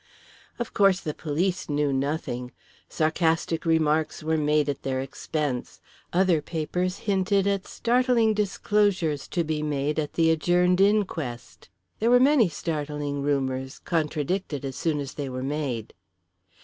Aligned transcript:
Of 0.57 0.73
course 0.73 0.99
the 0.99 1.13
police 1.13 1.69
knew 1.69 1.93
nothing. 1.93 2.53
Sarcastic 2.89 3.65
remarks 3.67 4.23
were 4.23 4.35
made 4.35 4.67
at 4.67 4.81
their 4.81 4.99
expense. 4.99 5.79
Other 6.11 6.41
papers 6.41 6.97
hinted 7.05 7.45
at 7.45 7.67
startling 7.67 8.33
disclosures 8.33 9.27
to 9.27 9.43
be 9.43 9.61
made 9.61 9.99
at 9.99 10.13
the 10.13 10.31
adjourned 10.31 10.81
inquest. 10.81 11.69
There 11.99 12.09
were 12.09 12.19
many 12.19 12.49
startling 12.49 13.21
rumours 13.21 13.77
contradicted 13.77 14.65
as 14.65 14.75
soon 14.75 14.99
as 14.99 15.13
they 15.13 15.29
were 15.29 15.43
made. 15.43 15.93